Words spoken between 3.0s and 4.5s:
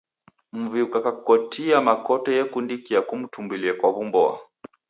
kutumbulie kwa w'umboa.